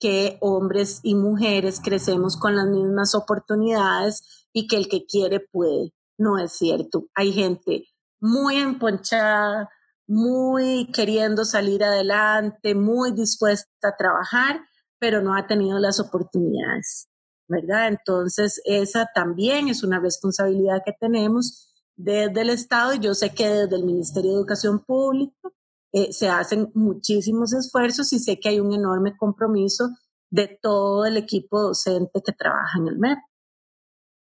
[0.00, 5.94] que hombres y mujeres crecemos con las mismas oportunidades y que el que quiere puede.
[6.18, 7.06] No es cierto.
[7.14, 7.84] Hay gente
[8.20, 9.70] muy emponchada,
[10.06, 14.60] muy queriendo salir adelante, muy dispuesta a trabajar,
[15.02, 17.08] pero no ha tenido las oportunidades,
[17.48, 17.88] ¿verdad?
[17.88, 23.48] Entonces, esa también es una responsabilidad que tenemos desde el Estado y yo sé que
[23.48, 25.48] desde el Ministerio de Educación Pública
[25.92, 29.88] eh, se hacen muchísimos esfuerzos y sé que hay un enorme compromiso
[30.30, 33.18] de todo el equipo docente que trabaja en el MEP.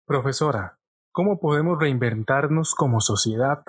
[0.06, 0.78] Profesora,
[1.10, 3.64] ¿cómo podemos reinventarnos como sociedad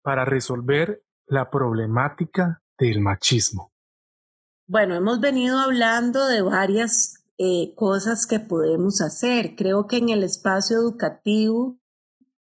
[0.00, 3.72] para resolver la problemática del machismo?
[4.68, 9.54] Bueno, hemos venido hablando de varias eh, cosas que podemos hacer.
[9.54, 11.78] Creo que en el espacio educativo,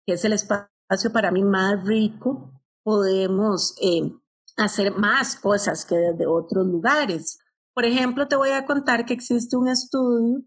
[0.05, 2.53] que es el espacio para mí más rico,
[2.83, 4.13] podemos eh,
[4.55, 7.39] hacer más cosas que desde otros lugares.
[7.73, 10.41] Por ejemplo, te voy a contar que existe un estudio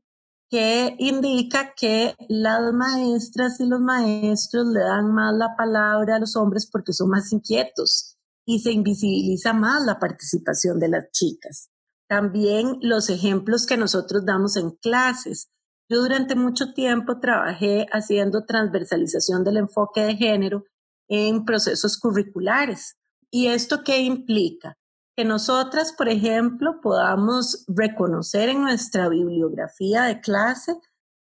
[0.49, 6.35] que indica que las maestras y los maestros le dan más la palabra a los
[6.35, 8.18] hombres porque son más inquietos
[8.49, 11.69] y se invisibiliza más la participación de las chicas.
[12.09, 15.51] También los ejemplos que nosotros damos en clases.
[15.87, 20.65] Yo durante mucho tiempo trabajé haciendo transversalización del enfoque de género
[21.09, 22.97] en procesos curriculares.
[23.31, 24.79] ¿Y esto qué implica?
[25.15, 30.73] Que nosotras, por ejemplo, podamos reconocer en nuestra bibliografía de clase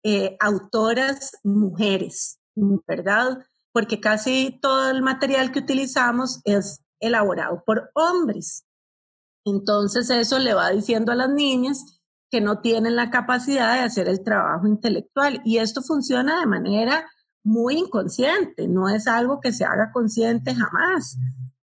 [0.04, 3.44] eh, autoras mujeres, ¿verdad?
[3.72, 8.64] Porque casi todo el material que utilizamos es elaborado por hombres.
[9.44, 14.08] Entonces eso le va diciendo a las niñas que no tienen la capacidad de hacer
[14.08, 17.06] el trabajo intelectual y esto funciona de manera
[17.42, 21.16] muy inconsciente, no es algo que se haga consciente jamás.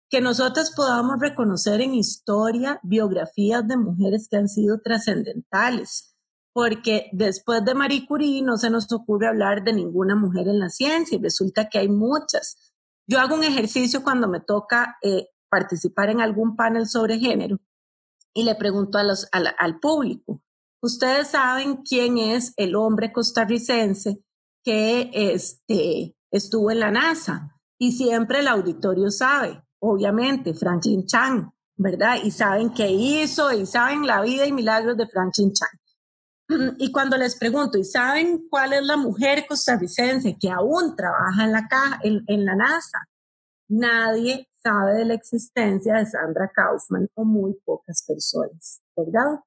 [0.08, 6.16] Que nosotros podamos reconocer en historia biografías de mujeres que han sido trascendentales,
[6.52, 10.70] porque después de Marie Curie no se nos ocurre hablar de ninguna mujer en la
[10.70, 12.73] ciencia y resulta que hay muchas.
[13.06, 17.58] Yo hago un ejercicio cuando me toca eh, participar en algún panel sobre género
[18.32, 20.42] y le pregunto a los, al público,
[20.82, 24.24] ¿ustedes saben quién es el hombre costarricense
[24.64, 27.60] que este, estuvo en la NASA?
[27.78, 32.18] Y siempre el auditorio sabe, obviamente, Franklin Chang, ¿verdad?
[32.24, 35.78] Y saben qué hizo y saben la vida y milagros de Franklin Chang.
[36.78, 41.52] Y cuando les pregunto, ¿y saben cuál es la mujer costarricense que aún trabaja en
[41.52, 43.08] la, caja, en, la NASA?
[43.68, 49.40] Nadie sabe de la existencia de Sandra Kaufman o muy pocas personas, ¿verdad?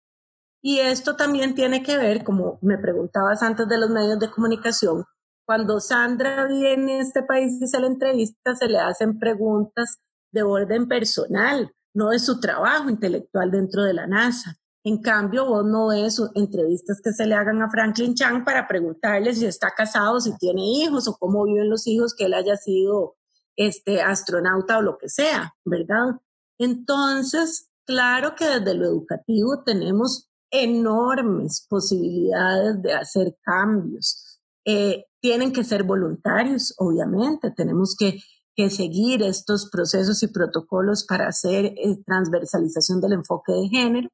[0.62, 5.06] Y esto también tiene que ver, como me preguntabas antes de los medios de comunicación,
[5.46, 10.00] cuando Sandra viene a este país y se le entrevista, se le hacen preguntas
[10.34, 14.58] de orden personal, no de su trabajo intelectual dentro de la NASA.
[14.88, 19.36] En cambio, vos no ves entrevistas que se le hagan a Franklin Chang para preguntarle
[19.36, 23.18] si está casado, si tiene hijos o cómo viven los hijos que él haya sido
[23.58, 26.22] este astronauta o lo que sea, ¿verdad?
[26.58, 34.40] Entonces, claro que desde lo educativo tenemos enormes posibilidades de hacer cambios.
[34.64, 38.22] Eh, tienen que ser voluntarios, obviamente, tenemos que,
[38.56, 44.10] que, seguir estos procesos y protocolos para hacer eh, transversalización del enfoque de género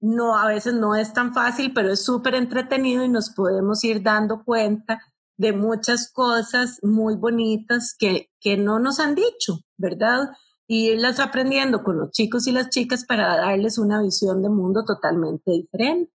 [0.00, 4.02] no, a veces no es tan fácil, pero es súper entretenido y nos podemos ir
[4.02, 5.00] dando cuenta
[5.36, 10.30] de muchas cosas muy bonitas que, que no nos han dicho, ¿verdad?
[10.66, 14.84] Y irlas aprendiendo con los chicos y las chicas para darles una visión de mundo
[14.84, 16.12] totalmente diferente.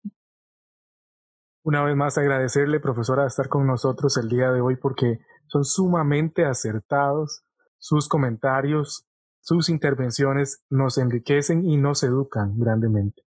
[1.64, 6.46] Una vez más agradecerle, profesora, estar con nosotros el día de hoy porque son sumamente
[6.46, 7.44] acertados
[7.84, 9.06] sus comentarios,
[9.42, 13.24] sus intervenciones nos enriquecen y nos educan grandemente.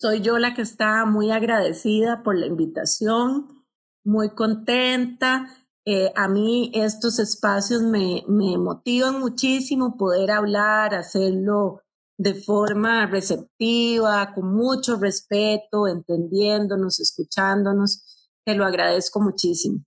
[0.00, 3.64] Soy yo la que está muy agradecida por la invitación,
[4.04, 5.46] muy contenta.
[5.84, 11.82] Eh, a mí estos espacios me, me motivan muchísimo poder hablar, hacerlo
[12.16, 18.30] de forma receptiva, con mucho respeto, entendiéndonos, escuchándonos.
[18.44, 19.84] Te lo agradezco muchísimo.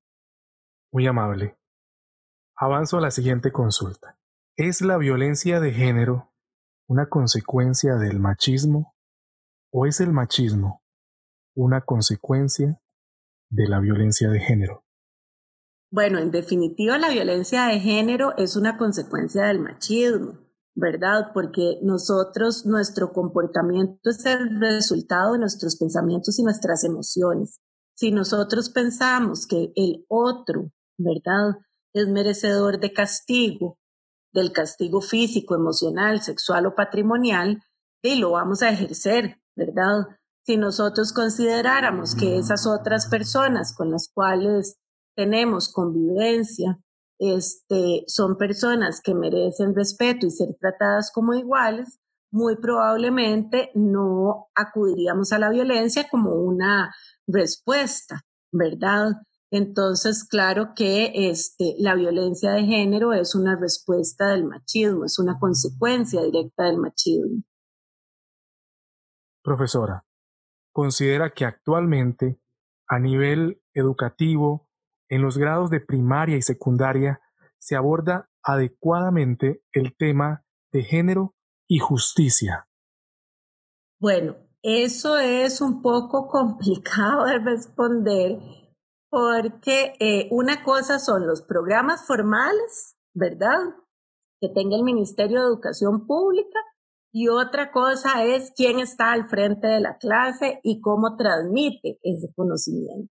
[0.92, 1.58] Muy amable.
[2.58, 4.18] Avanzo a la siguiente consulta.
[4.58, 6.34] ¿Es la violencia de género
[6.88, 8.91] una consecuencia del machismo
[9.72, 10.84] ¿O es el machismo
[11.56, 12.82] una consecuencia
[13.50, 14.86] de la violencia de género?
[15.92, 20.52] Bueno, en definitiva, la violencia de género es una consecuencia del machismo.
[20.76, 21.32] ¿verdad?
[21.34, 27.60] Porque nosotros, nuestro comportamiento es el resultado de nuestros pensamientos y nuestras emociones.
[27.96, 31.58] Si nosotros pensamos que el otro, ¿verdad?
[31.94, 33.80] Es merecedor de castigo,
[34.34, 37.62] del castigo físico, emocional, sexual o patrimonial,
[38.02, 40.08] y lo vamos a ejercer, ¿verdad?
[40.44, 44.78] Si nosotros consideráramos que esas otras personas con las cuales
[45.16, 46.80] tenemos convivencia,
[47.20, 52.00] este, son personas que merecen respeto y ser tratadas como iguales,
[52.32, 56.96] muy probablemente no acudiríamos a la violencia como una
[57.28, 58.22] respuesta,
[58.52, 59.12] ¿verdad?
[59.52, 65.38] Entonces, claro que este, la violencia de género es una respuesta del machismo, es una
[65.40, 67.44] consecuencia directa del machismo.
[69.44, 70.06] Profesora,
[70.72, 72.40] considera que actualmente,
[72.88, 74.70] a nivel educativo,
[75.10, 77.22] en los grados de primaria y secundaria,
[77.58, 81.36] se aborda adecuadamente el tema de género
[81.68, 82.68] y justicia.
[84.00, 88.40] Bueno, eso es un poco complicado de responder
[89.10, 93.60] porque eh, una cosa son los programas formales, ¿verdad?
[94.40, 96.60] Que tenga el Ministerio de Educación Pública
[97.12, 102.32] y otra cosa es quién está al frente de la clase y cómo transmite ese
[102.36, 103.12] conocimiento.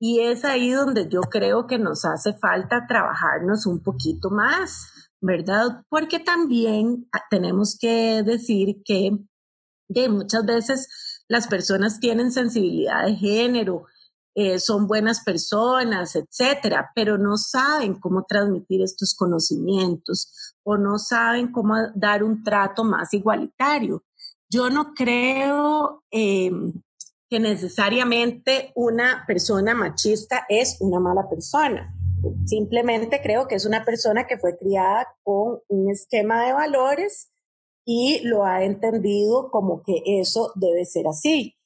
[0.00, 5.84] Y es ahí donde yo creo que nos hace falta trabajarnos un poquito más, ¿verdad?
[5.88, 9.12] Porque también ah, tenemos que decir que
[9.88, 13.84] de muchas veces las personas tienen sensibilidad de género,
[14.34, 21.52] eh, son buenas personas, etcétera, pero no saben cómo transmitir estos conocimientos o no saben
[21.52, 24.02] cómo dar un trato más igualitario.
[24.48, 26.72] Yo no creo em,
[27.28, 31.94] que necesariamente una persona machista es una mala persona.
[32.46, 37.30] Simplemente creo que es una persona que fue criada con un esquema de valores
[37.84, 41.56] y lo ha entendido como que eso debe ser así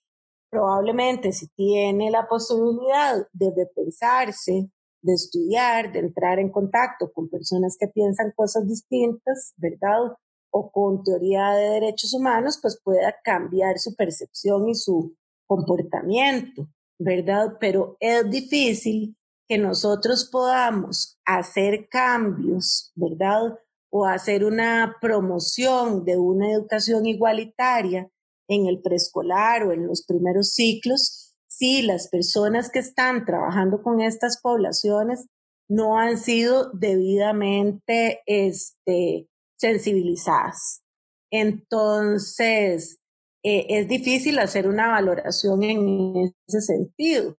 [0.56, 4.70] probablemente si tiene la posibilidad de repensarse,
[5.02, 10.16] de estudiar, de entrar en contacto con personas que piensan cosas distintas, ¿verdad?
[10.50, 15.14] O con teoría de derechos humanos, pues pueda cambiar su percepción y su
[15.46, 16.66] comportamiento,
[16.98, 17.58] ¿verdad?
[17.60, 19.14] Pero es difícil
[19.46, 23.58] que nosotros podamos hacer cambios, ¿verdad?
[23.90, 28.10] O hacer una promoción de una educación igualitaria
[28.48, 34.00] en el preescolar o en los primeros ciclos, si las personas que están trabajando con
[34.00, 35.26] estas poblaciones
[35.68, 40.82] no han sido debidamente este, sensibilizadas.
[41.30, 43.00] Entonces,
[43.42, 47.36] eh, es difícil hacer una valoración en ese sentido.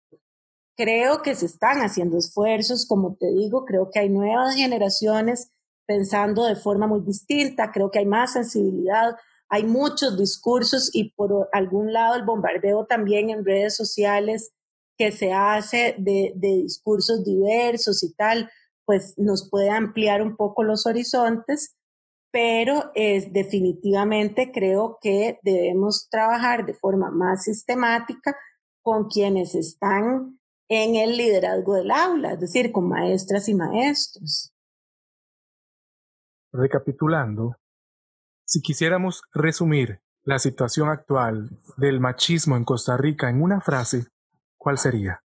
[0.76, 5.52] Creo que se están haciendo esfuerzos, como te digo, creo que hay nuevas generaciones
[5.88, 9.16] pensando de forma muy distinta, creo que hay más sensibilidad
[9.50, 14.54] hay muchos discursos y por algún lado el bombardeo también en redes sociales
[14.98, 18.50] que se hace de, discursos diversos y tal,
[18.86, 21.78] pues nos puede ampliar un poco los horizontes,
[22.32, 28.36] pero es definitivamente creo que debemos trabajar de forma más sistemática
[28.82, 30.40] con quienes están
[30.70, 34.52] en el liderazgo del aula, es decir, con maestras y maestros.
[36.52, 37.56] Recapitulando,
[38.48, 44.08] si quisiéramos resumir la situación actual del machismo en Costa Rica en una frase,
[44.58, 45.22] ¿cuál sería?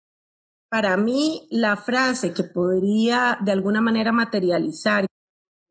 [0.69, 5.05] Para mí, la frase que podría de alguna manera materializar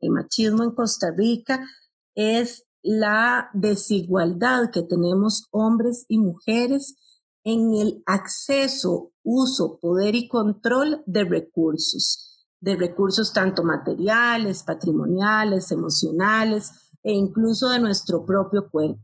[0.01, 1.67] el machismo en Costa Rica
[2.15, 6.97] es la desigualdad que tenemos hombres y mujeres
[7.43, 16.90] en el acceso, uso, poder y control de recursos, de recursos tanto materiales, patrimoniales, emocionales,
[17.03, 19.01] e incluso de nuestro propio cuerpo.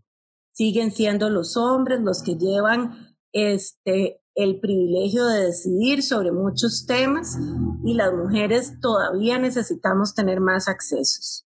[0.53, 7.38] Siguen siendo los hombres los que llevan este, el privilegio de decidir sobre muchos temas
[7.84, 11.47] y las mujeres todavía necesitamos tener más accesos.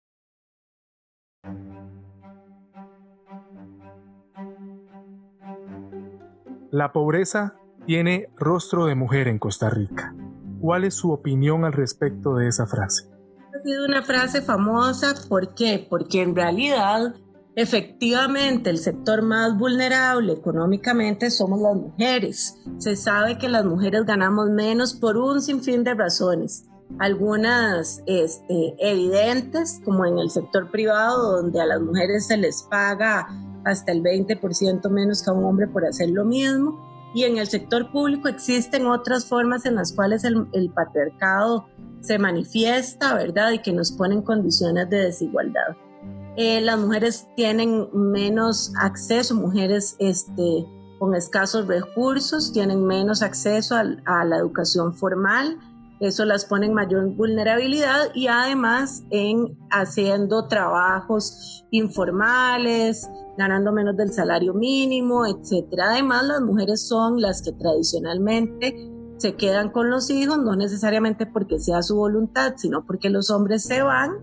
[6.70, 10.14] La pobreza tiene rostro de mujer en Costa Rica.
[10.60, 13.17] ¿Cuál es su opinión al respecto de esa frase?
[13.58, 15.84] Ha sido una frase famosa, ¿por qué?
[15.88, 17.14] Porque en realidad,
[17.56, 22.56] efectivamente, el sector más vulnerable económicamente somos las mujeres.
[22.78, 26.66] Se sabe que las mujeres ganamos menos por un sinfín de razones.
[26.98, 33.28] Algunas este, evidentes, como en el sector privado, donde a las mujeres se les paga
[33.64, 36.86] hasta el 20% menos que a un hombre por hacer lo mismo.
[37.14, 41.66] Y en el sector público existen otras formas en las cuales el, el patriarcado
[42.00, 43.52] se manifiesta, ¿verdad?
[43.52, 45.76] Y que nos pone en condiciones de desigualdad.
[46.36, 50.64] Eh, las mujeres tienen menos acceso, mujeres este,
[50.98, 55.58] con escasos recursos tienen menos acceso a, la educación formal,
[56.00, 64.12] eso las pone en mayor vulnerabilidad y además en haciendo trabajos informales, ganando menos del
[64.12, 65.90] salario mínimo, etcétera.
[65.90, 71.58] Además, las mujeres son las que tradicionalmente se quedan con los hijos, no necesariamente porque
[71.58, 74.18] sea su voluntad, sino porque los hombres se van,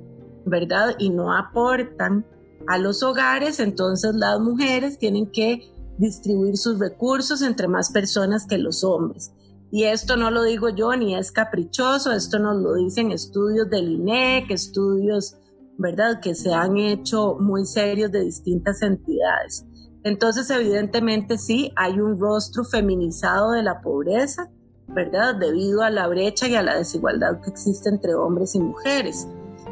[0.46, 0.96] ¿verdad?
[0.98, 2.26] Y no aportan
[2.68, 8.58] a los hogares, entonces las mujeres tienen que distribuir sus recursos entre más personas que
[8.58, 9.32] los hombres.
[9.72, 13.92] Y esto no lo digo yo ni es caprichoso, esto nos lo dicen estudios del
[13.92, 15.38] INEC, estudios,
[15.78, 19.66] ¿verdad?, que se han hecho muy serios de distintas entidades.
[20.04, 24.52] Entonces, evidentemente sí, hay un rostro feminizado de la pobreza,
[24.88, 29.28] ¿verdad?, debido a la brecha y a la desigualdad que existe entre hombres y mujeres.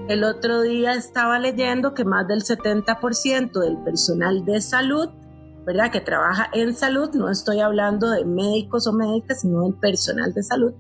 [0.07, 5.09] El otro día estaba leyendo que más del 70% del personal de salud
[5.65, 5.91] ¿verdad?
[5.91, 10.43] Que trabaja en salud, no estoy hablando de médicos o médicas, sino del personal de
[10.43, 10.73] salud,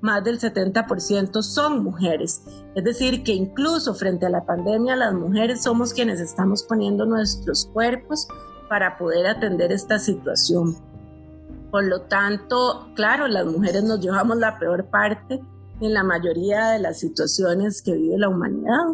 [0.00, 2.42] más del 70% son mujeres.
[2.74, 7.66] Es decir, que incluso frente a la pandemia, las mujeres somos quienes estamos poniendo nuestros
[7.66, 8.28] cuerpos
[8.68, 10.76] para poder atender esta situación.
[11.74, 15.42] Por lo tanto, claro, las mujeres nos llevamos la peor parte
[15.80, 18.92] en la mayoría de las situaciones que vive la humanidad.